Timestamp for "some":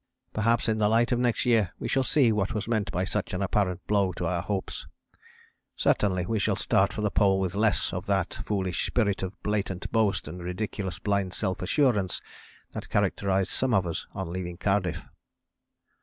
13.51-13.75